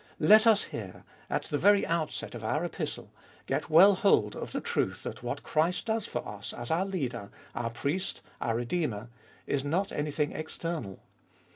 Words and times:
Let 0.17 0.47
us 0.47 0.63
here, 0.63 1.03
at 1.29 1.43
the 1.43 1.59
very 1.59 1.85
outset 1.85 2.33
of 2.33 2.43
our 2.43 2.63
Epistle, 2.65 3.11
get 3.45 3.69
well 3.69 3.93
hold 3.93 4.35
of 4.35 4.51
the 4.51 4.59
truth 4.59 5.03
that 5.03 5.21
what 5.21 5.43
Christ 5.43 5.85
does 5.85 6.07
for 6.07 6.27
as 6.27 6.71
our 6.71 6.85
Leader, 6.87 7.29
our 7.53 7.69
Priest, 7.69 8.21
our 8.41 8.55
Redeemer, 8.55 9.09
is 9.45 9.63
not 9.63 9.91
anything 9.91 10.31
external. 10.31 11.03